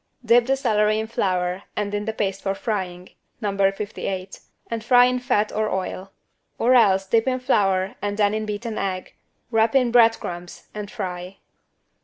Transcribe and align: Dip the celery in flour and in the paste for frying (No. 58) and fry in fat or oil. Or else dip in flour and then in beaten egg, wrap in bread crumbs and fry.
Dip 0.25 0.47
the 0.47 0.55
celery 0.57 0.97
in 0.97 1.05
flour 1.05 1.61
and 1.75 1.93
in 1.93 2.05
the 2.05 2.11
paste 2.11 2.41
for 2.41 2.55
frying 2.55 3.09
(No. 3.39 3.55
58) 3.71 4.39
and 4.71 4.83
fry 4.83 5.05
in 5.05 5.19
fat 5.19 5.51
or 5.51 5.69
oil. 5.69 6.11
Or 6.57 6.73
else 6.73 7.05
dip 7.05 7.27
in 7.27 7.39
flour 7.39 7.93
and 8.01 8.17
then 8.17 8.33
in 8.33 8.47
beaten 8.47 8.79
egg, 8.79 9.13
wrap 9.51 9.75
in 9.75 9.91
bread 9.91 10.19
crumbs 10.19 10.69
and 10.73 10.89
fry. 10.89 11.37